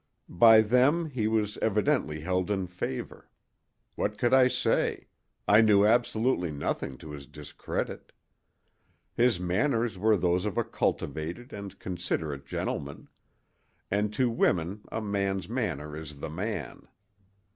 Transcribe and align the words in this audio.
By 0.29 0.61
them 0.61 1.05
he 1.11 1.27
was 1.27 1.59
evidently 1.59 2.21
held 2.21 2.49
in 2.49 2.65
favor. 2.65 3.29
What 3.93 4.17
could 4.17 4.33
I 4.33 4.47
say? 4.47 5.09
I 5.47 5.61
knew 5.61 5.85
absolutely 5.85 6.49
nothing 6.49 6.97
to 6.97 7.11
his 7.11 7.27
discredit. 7.27 8.11
His 9.13 9.39
manners 9.39 9.99
were 9.99 10.17
those 10.17 10.47
of 10.47 10.57
a 10.57 10.63
cultivated 10.63 11.53
and 11.53 11.77
considerate 11.77 12.47
gentleman; 12.47 13.09
and 13.91 14.11
to 14.13 14.27
women 14.31 14.81
a 14.91 15.01
man's 15.01 15.47
manner 15.47 15.95
is 15.95 16.19
the 16.19 16.31
man. 16.31 16.87